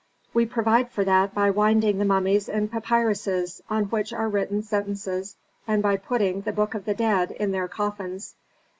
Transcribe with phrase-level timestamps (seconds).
[0.33, 5.35] We provide for that by winding the mummies in papyruses, on which are written sentences,
[5.67, 8.33] and by putting the 'Book of the Dead' in their coffins.